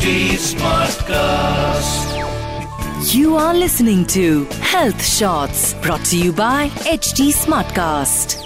HD 0.00 0.30
Smartcast. 0.56 2.08
You 3.14 3.36
are 3.36 3.52
listening 3.52 4.06
to 4.06 4.46
Health 4.62 5.04
Shots 5.04 5.74
brought 5.74 6.02
to 6.06 6.16
you 6.16 6.32
by 6.32 6.68
HD 6.88 7.28
Smartcast. 7.34 8.42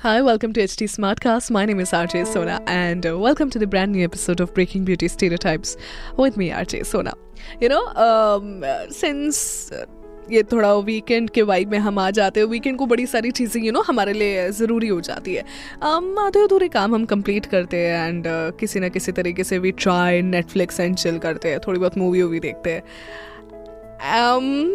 Hi, 0.00 0.22
welcome 0.22 0.54
to 0.54 0.62
HT 0.62 0.88
Smartcast. 0.88 1.50
My 1.50 1.66
name 1.66 1.80
is 1.80 1.90
RJ 1.90 2.26
Sona, 2.28 2.62
and 2.66 3.04
uh, 3.06 3.18
welcome 3.18 3.50
to 3.50 3.58
the 3.58 3.66
brand 3.66 3.92
new 3.92 4.02
episode 4.02 4.40
of 4.40 4.54
Breaking 4.54 4.86
Beauty 4.86 5.06
Stereotypes 5.06 5.76
with 6.16 6.38
me, 6.38 6.48
RJ 6.48 6.86
Sona. 6.86 7.12
You 7.60 7.68
know, 7.68 7.86
um, 7.88 8.64
uh, 8.64 8.88
since 8.88 9.70
uh, 9.70 9.84
ये 10.30 10.42
थोड़ा 10.42 10.72
weekend 10.74 11.30
के 11.30 11.42
vibe 11.42 11.70
में 11.70 11.78
हम 11.78 11.98
आ 11.98 12.10
जाते 12.10 12.40
हैं। 12.40 12.46
Weekend 12.46 12.78
को 12.78 12.86
बड़ी 12.86 13.06
सारी 13.06 13.30
चीज़ें 13.30 13.62
यू 13.62 13.72
नो 13.72 13.80
हमारे 13.80 14.12
लिए 14.12 14.50
ज़रूरी 14.50 14.88
हो 14.88 15.00
जाती 15.00 15.34
है। 15.34 15.42
Um, 15.42 16.18
आधे 16.18 16.42
अधूरे 16.42 16.68
काम 16.68 16.94
हम 16.94 17.04
कंप्लीट 17.04 17.46
करते 17.46 17.76
हैं 17.76 18.08
एंड 18.08 18.24
uh, 18.24 18.58
किसी 18.60 18.80
ना 18.80 18.88
किसी 18.88 19.12
तरीके 19.12 19.44
से 19.44 19.58
we 19.58 19.72
try 19.72 20.22
Netflix 20.22 20.80
and 20.80 20.96
chill 20.96 21.18
करते 21.18 21.48
हैं। 21.48 21.60
थोड़ी 21.66 21.78
बहुत 21.78 21.98
मूवी 21.98 22.22
वूवी 22.22 22.40
देखते 22.40 22.70
हैं। 22.70 22.82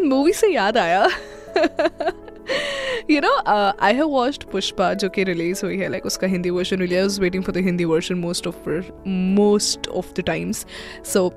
मूवी 0.09 0.31
um, 0.31 0.37
से 0.37 0.47
याद 0.47 0.77
आया। 0.77 1.07
You 3.11 3.19
know 3.21 3.35
I 3.81 3.93
have 3.93 4.07
watched 4.07 4.43
Pushpa 4.43 4.93
जो 4.93 5.09
कि 5.09 5.23
रिलीज़ 5.23 5.65
हुई 5.65 5.77
है 5.77 5.89
लाइक 5.89 6.05
उसका 6.05 6.27
Hindi 6.27 6.49
version 6.49 6.77
release 6.77 7.19
waiting 7.21 7.43
for 7.43 7.55
the 7.55 7.63
Hindi 7.65 7.85
version 7.85 8.15
most 8.15 8.47
of 8.47 8.69
most 9.07 9.87
of 9.87 10.13
the 10.17 10.23
times 10.25 10.65
so 11.05 11.29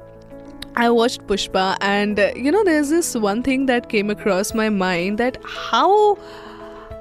I 0.75 0.89
watched 0.89 1.27
Pushpa, 1.27 1.77
and 1.83 2.19
uh, 2.19 2.31
you 2.35 2.51
know, 2.51 2.65
there's 2.65 2.89
this 2.89 3.15
one 3.15 3.43
thing 3.43 3.67
that 3.67 3.89
came 3.91 4.09
across 4.11 4.55
my 4.55 4.71
mind 4.71 5.19
that 5.19 5.37
how 5.45 6.17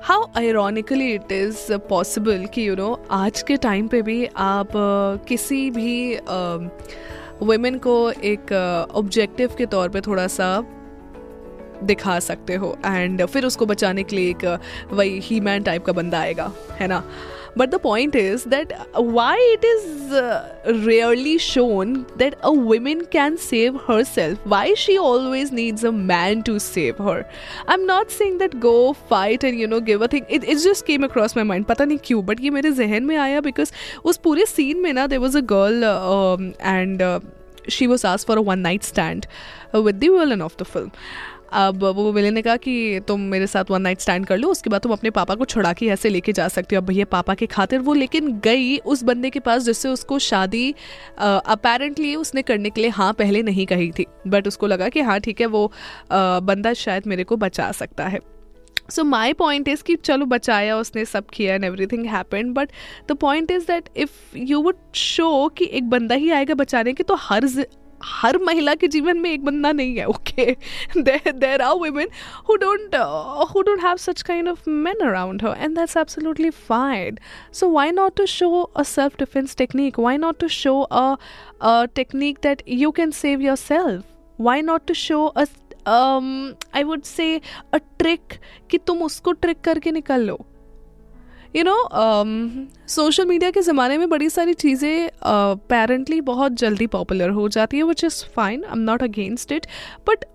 how 0.02 0.30
ironically 0.36 1.14
it 1.14 1.32
is 1.32 1.70
uh, 1.70 1.80
possible 1.80 2.48
कि 2.48 2.66
you 2.66 2.76
know 2.76 2.98
आज 3.12 3.42
के 3.48 3.58
time 3.58 3.88
पे 3.88 4.02
भी 4.02 4.26
आप 4.46 4.68
uh, 4.68 5.28
किसी 5.28 5.70
भी 5.72 6.18
women 7.41 7.76
uh, 7.76 7.82
को 7.84 8.12
एक 8.12 8.52
ऑब्जेक्टिव 8.96 9.50
uh, 9.50 9.58
के 9.58 9.66
तौर 9.66 9.90
पे 9.90 10.02
थोड़ा 10.02 10.28
सा 10.28 10.50
दिखा 11.84 12.20
सकते 12.20 12.56
हो 12.56 12.76
एंड 12.85 13.26
फिर 13.26 13.46
उसको 13.46 13.66
बचाने 13.66 14.04
के 14.04 14.16
लिए 14.16 14.30
एक 14.30 14.46
वही 14.91 15.20
ही 15.20 15.40
मैन 15.40 15.63
टाइप 15.63 15.85
का 15.85 15.94
बंदा 15.94 16.20
आएगा 16.20 16.52
है 16.80 16.88
ना 16.88 17.04
but 17.59 17.69
the 17.69 17.79
point 17.82 18.16
is 18.16 18.45
that 18.49 18.73
why 18.96 19.52
it 19.52 19.65
is 19.65 20.10
rarely 20.87 21.38
shown 21.38 21.95
that 22.19 22.35
a 22.35 22.49
woman 22.49 23.01
can 23.13 23.37
save 23.37 23.79
herself 24.05 24.46
why 24.49 24.74
she 24.79 24.96
always 24.96 25.52
needs 25.55 25.85
a 25.85 25.91
man 25.91 26.43
to 26.43 26.59
save 26.59 27.02
her 27.09 27.24
I 27.69 27.74
am 27.74 27.85
not 27.87 28.10
saying 28.10 28.38
that 28.38 28.57
go 28.60 28.74
fight 29.10 29.45
and 29.45 29.60
you 29.60 29.69
know 29.69 29.80
give 29.80 30.05
a 30.05 30.09
thing 30.13 30.24
it 30.30 30.45
it 30.45 30.59
just 30.59 30.87
came 30.87 31.05
across 31.05 31.37
my 31.37 31.45
mind 31.45 31.65
पता 31.66 31.85
नहीं 31.85 31.99
क्यों 32.05 32.24
but 32.27 32.41
ये 32.41 32.51
मेरे 32.51 32.73
जहन 32.73 33.05
में 33.05 33.16
आया 33.16 33.41
because 33.41 33.73
उस 34.05 34.16
पूरे 34.24 34.46
सीन 34.46 34.80
में 34.82 34.93
ना 34.93 35.07
there 35.07 35.19
was 35.19 35.37
a 35.37 35.41
girl 35.52 36.52
and 36.63 37.02
she 37.71 37.87
was 37.87 38.07
ask 38.07 38.29
for 38.29 38.38
a 38.38 38.43
one 38.43 38.59
night 38.59 38.82
stand 38.82 39.27
with 39.77 39.95
the 39.95 40.09
villain 40.10 40.43
of 40.43 40.57
the 40.60 40.65
film 40.65 40.91
अब 41.54 41.84
वो 41.85 42.12
विले 42.12 42.32
ने 42.32 42.41
कहा 42.41 42.55
कि 42.55 42.99
तुम 43.07 43.21
मेरे 43.21 43.48
साथ 43.48 43.71
वन 43.71 43.82
नाइट 43.82 43.99
स्टैंड 43.99 44.26
कर 44.26 44.38
लो 44.38 44.49
उसके 44.49 44.70
बाद 44.70 44.82
तुम 44.82 44.91
अपने 44.91 45.10
पापा 45.10 45.35
को 45.35 45.46
छुड़ा 45.46 45.74
के 45.74 45.88
ऐसे 45.88 46.10
लेके 46.10 46.34
जा 46.34 46.48
सकते 46.48 46.76
हो। 46.76 46.82
अब 46.82 46.88
भैया 46.88 47.05
पापा 47.05 47.34
के 47.34 47.46
खातिर 47.46 47.80
वो 47.80 47.94
लेकिन 47.94 48.32
गई 48.40 48.77
उस 48.77 49.04
बंदे 49.04 49.30
के 49.30 49.40
पास 49.40 49.63
जिससे 49.63 49.90
उसको 49.90 50.20
शादी 50.20 50.74
अपेरेंटली 51.20 52.16
उसने 52.16 52.41
करने 52.41 52.70
के 52.70 52.82
लिए 52.82 52.90
हाँ 52.90 53.13
पहले 53.13 53.44
नहीं 53.44 53.66
कही 53.66 53.91
थी। 53.91 54.05
बट 54.27 54.48
उसको 54.48 54.68
लगा 54.68 54.90
कि 54.90 55.02
हाँ 55.02 55.20
ठीक 55.20 55.41
है 55.41 55.48
वो 55.48 55.66
uh, 55.66 56.44
बंदा 56.44 56.74
शायद 56.74 57.07
मेरे 57.07 57.24
को 57.24 57.38
बचा 57.38 57.72
सकता 57.72 58.07
है। 58.07 58.20
सो 58.90 59.04
माई 59.04 59.34
पॉइंट 59.34 59.68
इज़ 59.68 59.84
कि 59.84 59.96
चलो 59.96 60.26
बचाया 60.26 60.77
उसने 60.77 61.04
सब 61.05 61.26
किया 61.26 61.54
and 61.55 61.63
everything 61.88 62.05
happen 62.05 62.52
but 62.54 62.70
the 63.10 63.12
point 63.12 63.52
is 63.52 63.68
that 63.68 63.90
if 63.98 64.38
you 64.38 64.62
would 64.62 64.75
show 64.96 65.47
कि 65.47 65.69
एक 65.74 65.90
बंदा 65.90 66.16
ही 66.16 66.31
आएगा 66.31 66.53
बचाने 66.53 66.94
के 66.94 67.03
तो 67.03 67.16
हर 67.16 67.46
हर 68.06 68.38
महिला 68.38 68.75
के 68.75 68.88
जीवन 68.88 69.19
में 69.19 69.30
एक 69.31 69.46
बंदा 69.46 69.72
नहीं 69.72 69.96
है 69.96 70.06
okay 70.06 70.56
there 70.97 71.62
are 71.62 71.73
women 71.73 72.07
who 72.50 72.56
don't 72.56 72.95
who 73.53 73.62
don't 73.62 73.84
have 73.84 73.97
such 73.97 74.22
kind 74.22 74.50
of 74.50 74.69
man 74.69 75.07
around 75.07 75.44
her 75.44 75.57
and 75.57 75.75
that's 75.78 75.97
absolutely 75.97 76.50
fine 76.50 77.17
so 77.53 77.69
why 77.69 77.91
not 77.91 78.16
to 78.16 78.25
show 78.25 78.62
a 78.62 78.84
self 78.84 79.19
defence 79.19 79.56
technique 79.56 80.00
why 80.00 80.17
not 80.17 80.39
to 80.39 80.47
show 80.47 80.79
a 80.81 81.16
technique 81.95 82.39
that 82.44 82.63
you 82.67 82.91
can 82.91 83.12
save 83.12 83.41
yourself 83.56 84.03
why 84.41 84.62
not 84.63 84.85
to 84.88 84.94
show 84.94 85.33
um, 85.85 86.56
I 86.73 86.83
would 86.83 87.06
say 87.06 87.41
a 87.73 87.79
trick 88.00 88.38
कि 88.69 88.78
तुम 88.78 89.01
उसको 89.03 89.31
trick 89.31 89.62
करके 89.62 89.91
निकल 89.91 90.22
लो? 90.22 90.45
You 91.56 91.63
know 91.63 91.75
social 92.88 93.25
media 93.25 93.51
के 93.51 93.62
ज़माने 93.62 93.97
में 93.97 94.09
बड़ी 94.09 94.29
सारी 94.29 94.53
चीज़ें 94.53 95.09
पेरेंटली 95.23 96.17
uh, 96.17 96.25
बहुत 96.25 96.53
जल्दी 96.53 96.88
पॉपुलर 96.88 97.29
हो 97.29 97.47
जाती 97.50 97.78
है 97.78 97.84
which 97.84 98.03
is 98.03 98.23
fine 98.35 98.63
I 98.63 98.72
am 98.72 98.79
not 98.81 99.03
against 99.03 99.51
it 99.51 99.66
but 100.09 100.25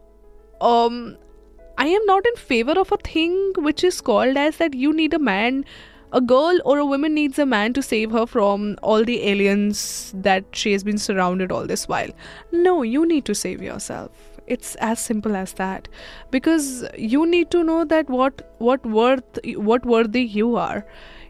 I 1.80 1.94
am 1.94 2.04
not 2.06 2.26
in 2.26 2.34
favour 2.38 2.78
of 2.78 2.94
a 2.94 2.96
thing 3.06 3.64
which 3.64 3.84
is 3.84 4.02
called 4.02 4.38
as 4.38 4.56
that 4.58 4.74
you 4.76 4.92
need 4.92 5.14
a 5.14 5.18
man 5.22 5.64
a 6.12 6.18
girl 6.24 6.60
और 6.60 6.78
a 6.78 6.82
woman 6.84 7.12
needs 7.12 7.40
a 7.40 7.44
man 7.46 7.72
to 7.72 7.82
save 7.82 8.16
her 8.16 8.24
from 8.26 8.74
all 8.84 9.04
the 9.04 9.10
aliens 9.10 10.10
that 10.14 10.54
she 10.54 10.72
has 10.72 10.84
been 10.84 10.96
surrounded 11.06 11.52
all 11.52 11.66
this 11.66 11.88
while 11.90 12.12
no 12.54 12.82
you 12.84 13.04
need 13.04 13.24
to 13.24 13.34
save 13.36 13.64
yourself 13.80 14.35
It's 14.46 14.74
as 14.76 15.00
simple 15.00 15.36
as 15.36 15.52
that. 15.54 15.88
Because 16.30 16.84
you 16.96 17.26
need 17.26 17.50
to 17.50 17.62
know 17.64 17.84
that 17.84 18.08
what 18.08 18.42
what 18.58 18.86
worth 18.86 19.44
what 19.70 19.86
worthy 19.86 20.26
you 20.38 20.56
are. 20.68 20.82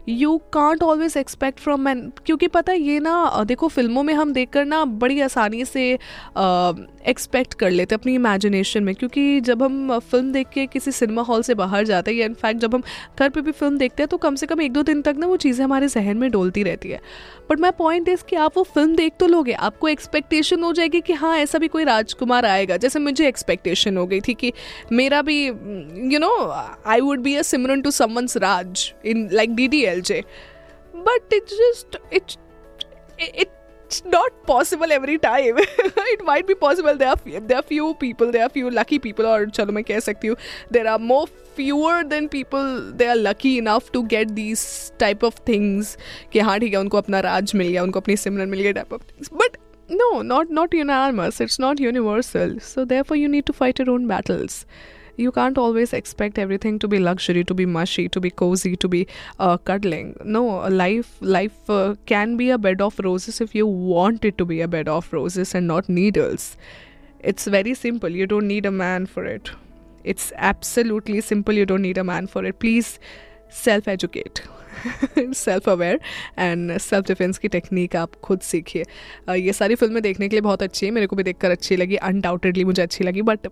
You 0.09 0.37
can't 0.53 0.83
always 0.83 1.15
expect 1.17 1.59
from 1.59 1.81
man 1.81 2.01
क्योंकि 2.25 2.47
पता 2.47 2.71
है 2.71 2.79
ये 2.79 2.99
ना 2.99 3.43
देखो 3.47 3.67
फ़िल्मों 3.67 4.03
में 4.03 4.13
हम 4.13 4.31
देख 4.33 4.49
कर 4.49 4.65
ना 4.65 4.83
बड़ी 5.01 5.19
आसानी 5.21 5.65
से 5.65 5.83
एक्सपेक्ट 7.07 7.53
कर 7.53 7.69
लेते 7.71 7.95
अपनी 7.95 8.13
इमेजिनेशन 8.15 8.83
में, 8.83 8.93
क्योंकि 8.95 9.39
जब 9.41 9.63
हम 9.63 9.97
फ़िल्म 10.01 10.31
देख 10.31 10.47
के 10.49 10.65
किसी 10.67 10.91
सिनेमा 10.91 11.21
हॉल 11.21 11.41
से 11.41 11.53
बाहर 11.55 11.85
जाते 11.85 12.11
हैं 12.11 12.17
या 12.17 12.25
इनफैक्ट 12.25 12.59
जब 12.61 12.75
हम 12.75 12.83
घर 13.19 13.29
पे 13.29 13.41
भी 13.41 13.51
फ़िल्म 13.51 13.77
देखते 13.77 14.03
हैं 14.03 14.07
तो 14.07 14.17
कम 14.17 14.35
से 14.35 14.45
कम 14.45 14.61
एक 14.61 14.73
दो 14.73 14.83
दिन 14.83 15.01
तक 15.01 15.15
ना 15.17 15.27
वो 15.27 15.37
चीज़ें 15.37 15.63
हमारे 15.63 15.87
जहन 15.87 16.17
में 16.17 16.29
डोलती 16.31 16.63
रहती 16.63 16.89
है। 16.89 16.99
बट 17.49 17.59
माई 17.59 17.71
पॉइंट 17.77 18.09
इज़ 18.09 18.23
कि 18.29 18.35
आप 18.37 18.57
वो 18.57 18.63
फ़िल्म 18.65 18.95
देख 18.95 19.13
तो 19.19 19.27
लोगे, 19.27 19.53
आपको 19.53 19.87
एक्सपेक्टेशन 19.87 20.63
हो 20.63 20.71
जाएगी 20.73 21.01
कि 21.01 21.13
हाँ 21.13 21.37
ऐसा 21.37 21.57
भी 21.57 21.67
कोई 21.67 21.83
राजकुमार 21.83 22.45
आएगा, 22.45 22.77
जैसे 22.77 22.99
मुझे 22.99 23.27
एक्सपेक्टेशन 23.27 23.97
हो 23.97 24.05
गई 24.07 24.21
थी 24.21 24.33
कि 24.33 24.53
मेरा 24.91 25.21
भी 25.21 25.43
you 25.45 26.19
know 26.19 26.31
I 26.87 27.01
would 27.01 27.19
be 27.21 27.35
a 27.35 27.41
Simran 27.43 27.81
to 27.81 27.91
someone's 27.93 28.37
Raj 28.37 28.91
in 29.05 29.27
like 29.33 29.55
D 29.55 29.67
D 29.67 29.83
L 29.85 30.01
J 30.01 30.23
but 30.95 31.33
it 31.33 31.49
just 31.51 31.97
it 32.13 32.31
it 33.21 33.55
it's 33.87 34.03
not 34.13 34.31
possible 34.47 34.91
every 34.91 35.17
time 35.17 35.59
it 35.63 36.23
might 36.29 36.47
be 36.47 36.55
possible 36.63 36.95
there 37.01 37.09
are 37.09 37.41
there 37.51 37.59
are 37.59 37.67
few 37.73 37.93
people 38.05 38.31
there 38.31 38.43
are 38.45 38.49
few 38.55 38.71
lucky 38.77 38.99
people 39.05 39.27
or 39.33 39.45
chalo 39.57 39.75
मैं 39.77 39.83
कह 39.91 39.99
सकती 40.07 40.27
हूँ 40.27 40.37
there 40.77 40.89
are 40.93 40.97
more 41.11 41.27
fewer 41.59 41.93
than 42.09 42.27
people 42.33 42.73
they 43.01 43.07
are 43.13 43.19
lucky 43.19 43.53
enough 43.61 43.87
to 43.93 44.03
get 44.15 44.35
these 44.41 44.65
type 45.05 45.23
of 45.29 45.39
things 45.51 45.95
कि 46.33 46.39
हाँ 46.49 46.59
ठीक 46.59 46.73
है 46.73 46.79
उनको 46.79 46.97
अपना 46.97 47.19
राज 47.27 47.55
मिल 47.55 47.67
गया 47.67 47.83
उनको 47.83 47.99
अपनी 47.99 48.17
सिमरन 48.25 48.49
मिल 48.49 48.61
गया 48.67 48.73
type 48.81 48.93
of 48.99 49.07
things 49.13 49.33
but 49.43 49.57
no 50.01 50.11
not 50.33 50.53
not 50.59 50.77
unanimous 50.81 51.41
it's 51.47 51.59
not 51.65 51.79
universal 51.87 52.59
so 52.69 52.85
therefore 52.93 53.23
you 53.23 53.33
need 53.37 53.45
to 53.51 53.59
fight 53.63 53.79
your 53.79 53.89
own 53.95 54.07
battles 54.07 54.65
you 55.17 55.31
can't 55.31 55.57
always 55.57 55.93
expect 55.93 56.37
everything 56.37 56.79
to 56.79 56.87
be 56.87 56.99
luxury 56.99 57.43
to 57.43 57.53
be 57.53 57.65
mushy 57.65 58.07
to 58.07 58.21
be 58.25 58.29
cozy 58.29 58.75
to 58.75 58.87
be 58.87 59.05
uh, 59.39 59.57
cuddling 59.57 60.15
no 60.23 60.43
life 60.81 61.15
life 61.21 61.69
uh, 61.69 61.95
can 62.05 62.35
be 62.37 62.49
a 62.49 62.57
bed 62.57 62.81
of 62.81 62.99
roses 62.99 63.41
if 63.41 63.55
you 63.55 63.67
want 63.67 64.23
it 64.23 64.37
to 64.37 64.45
be 64.45 64.61
a 64.61 64.67
bed 64.67 64.87
of 64.87 65.11
roses 65.11 65.53
and 65.55 65.67
not 65.67 65.89
needles 65.89 66.49
it's 67.19 67.47
very 67.47 67.73
simple 67.73 68.09
you 68.09 68.27
don't 68.27 68.47
need 68.47 68.65
a 68.65 68.75
man 68.83 69.05
for 69.05 69.25
it 69.25 69.51
it's 70.03 70.31
absolutely 70.37 71.19
simple 71.21 71.53
you 71.53 71.65
don't 71.65 71.81
need 71.81 71.97
a 71.97 72.03
man 72.03 72.27
for 72.27 72.45
it 72.45 72.59
please 72.59 72.99
self 73.63 73.87
educate 73.87 74.45
self 75.17 75.69
aware 75.69 75.99
and 76.39 76.77
self 76.77 77.07
defence 77.07 77.37
की 77.37 77.47
technique 77.47 77.95
आप 77.95 78.15
खुद 78.23 78.39
सीखिए 78.47 78.83
ये 79.39 79.53
सारी 79.53 79.75
फ़िल्में 79.75 80.01
देखने 80.03 80.27
के 80.29 80.35
लिए 80.35 80.41
बहुत 80.41 80.63
अच्छी 80.63 80.85
है 80.85 80.91
मेरे 80.91 81.07
को 81.07 81.15
भी 81.15 81.23
देखकर 81.23 81.51
अच्छी 81.51 81.75
लगी 81.75 81.95
अनडाउटेडली 82.09 82.63
मुझे 82.65 82.81
अच्छी 82.81 83.03
लगी 83.03 83.21
बट 83.31 83.47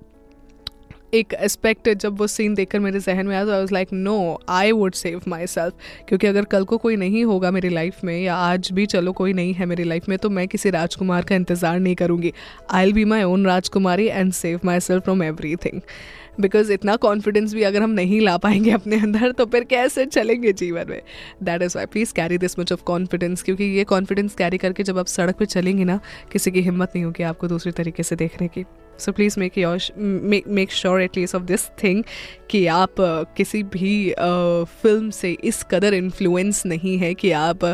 एक 1.15 1.33
एस्पेक्ट 1.33 1.89
जब 1.91 2.17
वो 2.17 2.27
सीन 2.27 2.55
देखकर 2.55 2.79
मेरे 2.79 2.99
जहन 2.99 3.27
में 3.27 3.35
आया 3.35 3.45
तो 3.45 3.51
I 3.51 3.59
was 3.59 3.73
like 3.73 3.93
no 3.93 4.17
I 4.49 4.71
would 4.71 4.93
save 4.93 5.21
myself 5.47 5.73
क्योंकि 6.09 6.27
अगर 6.27 6.45
कल 6.45 6.63
को 6.63 6.77
कोई 6.77 6.95
नहीं 6.95 7.23
होगा 7.25 7.51
मेरी 7.51 7.69
लाइफ 7.69 8.03
में, 8.03 8.19
या 8.21 8.35
आज 8.35 8.69
भी 8.71 8.85
चलो 8.85 9.11
कोई 9.13 9.33
नहीं 9.33 9.53
है 9.53 9.65
मेरी 9.65 9.83
लाइफ 9.83 10.09
में 10.09 10.17
तो 10.17 10.29
मैं 10.29 10.47
किसी 10.47 10.69
राजकुमार 10.69 11.23
का 11.23 11.35
इंतज़ार 11.35 11.79
नहीं 11.79 11.95
करूँगी। 11.95 12.33
I 12.71 12.85
will 12.85 12.93
be 12.93 13.05
my 13.05 13.23
own 13.23 13.45
Rajkumari 13.45 14.07
and 14.07 14.31
save 14.33 14.59
myself 14.79 15.03
from 15.03 15.23
everything 15.55 15.81
because 16.41 16.71
इतना 16.73 16.95
कॉन्फिडेंस 16.97 17.53
भी 17.53 17.63
अगर 17.63 17.81
हम 17.81 17.89
नहीं 17.89 18.19
ला 18.21 18.37
पाएँगे 18.37 18.71
अपने 18.71 18.99
अंदर 18.99 19.31
तो 19.31 19.45
फिर 19.45 19.63
कैसे 19.63 20.05
चलेंगे 20.05 20.53
जीवन 20.53 20.89
में? 20.89 21.01
That 21.43 21.61
is 21.61 21.77
why 21.77 21.85
please 21.85 22.13
carry 22.13 22.37
this 22.37 22.59
much 22.59 22.71
of 22.73 22.83
confidence 22.83 23.43
क्योंकि 23.43 23.63
ये 23.77 23.83
कॉन्फिडेंस 23.85 24.35
कैरी 24.35 24.57
करके 24.57 24.83
जब 24.83 24.99
आप 24.99 25.05
सड़क 25.07 25.35
पर 25.35 25.45
चलेंगे 25.47 25.83
ना, 25.83 25.99
किसी 26.31 26.51
की 26.51 26.61
हिम्मत 26.61 26.91
नहीं 26.95 27.05
होगी 27.05 27.23
आपको 27.23 27.47
दूसरी 27.47 27.71
तरीके 27.71 28.03
से 28.03 28.15
देखने 28.15 28.47
की। 28.47 28.65
So 28.99 29.11
please 29.11 29.39
make 29.39 29.57
your 29.57 29.77
make 30.47 30.71
sure 30.71 31.01
at least 31.01 31.35
of 31.35 31.43
this 31.43 31.67
thing 31.83 32.03
कि 32.49 32.65
आप 32.67 32.95
किसी 33.37 33.63
भी 33.63 34.13
फ़िल्म 34.81 35.09
से 35.09 35.31
इस 35.43 35.63
कदर 35.71 35.93
इन्फ्लुएंस 35.93 36.65
नहीं 36.65 36.97
है 36.97 37.13
कि 37.13 37.31
आप 37.31 37.65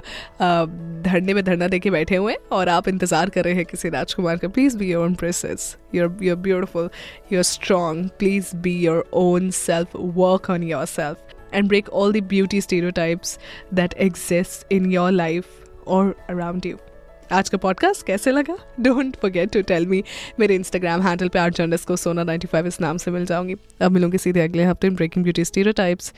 धरने 1.06 1.34
में 1.34 1.44
धरना 1.44 1.68
देके 1.68 1.90
बैठे 1.90 2.16
हुए 2.16 2.34
हैं 2.34 2.40
और 2.58 2.70
आप 2.70 2.88
इंतज़ार 2.88 3.30
कर 3.30 3.44
रहे 3.44 3.54
हैं 3.54 3.66
किसी 3.66 3.90
राजकुमार 3.90 4.38
का। 4.38 4.48
Please 4.48 4.78
be 4.78 4.92
your 4.92 5.06
own 5.06 5.16
princess 5.16 5.76
you're 5.96 6.18
you're 6.22 6.38
beautiful 6.38 6.90
you're 7.34 7.44
strong 7.44 8.10
please 8.20 8.56
be 8.56 8.78
your 8.80 9.10
own 9.14 9.50
self 9.60 9.96
work 9.96 10.50
on 10.50 10.64
yourself 10.86 11.30
and 11.54 11.68
break 11.68 11.90
all 11.92 12.14
the 12.14 12.22
beauty 12.28 12.62
stereotypes 12.62 13.38
that 13.74 13.94
exist 14.00 14.72
in 14.74 14.92
your 14.92 15.12
life 15.12 15.88
और 15.88 16.16
अराउंड 16.30 16.66
you. 16.66 16.91
आज 17.32 17.50
का 17.50 17.58
podcast 17.58 18.06
कैसे 18.06 18.32
लगा? 18.32 18.58
Don't 18.80 19.16
forget 19.16 19.52
to 19.52 19.62
tell 19.62 19.86
me 19.88 20.04
मेरे 20.40 20.56
Instagram 20.56 21.02
handle 21.02 21.30
पे 21.30 21.40
art 21.40 21.56
journalist 21.56 21.88
को 21.88 21.96
सोना 21.96 22.26
95 22.26 22.68
इस 22.68 22.82
नाम 22.82 22.98
से 22.98 23.12
मिल 23.12 23.26
जाऊँगी। 23.26 23.56
अब 23.82 23.92
मिलूँगी 23.92 24.18
सीधे 24.18 24.42
अगले 24.42 24.64
हफ़्ते 24.64 24.88
in 24.88 24.96
breaking 24.96 25.24
beauty 25.24 25.46
stereotypes 25.72 26.14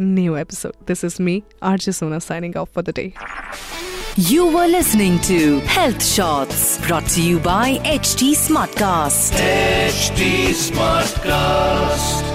new 0.00 0.36
episode 0.36 0.72
this 0.88 1.04
is 1.04 1.22
me 1.22 1.42
RJ 1.62 1.92
Sona 1.92 2.18
signing 2.18 2.56
off 2.56 2.68
for 2.74 2.84
the 2.84 2.92
day 2.96 3.12
You 4.18 4.44
were 4.54 4.68
listening 4.68 5.18
to 5.26 5.36
Health 5.74 6.06
Shots 6.06 6.62
brought 6.86 7.12
to 7.12 7.26
you 7.26 7.42
by 7.44 7.66
HT 7.90 8.30
Smartcast. 8.40 9.38
HT 9.90 10.32
Smartcast. 10.64 12.27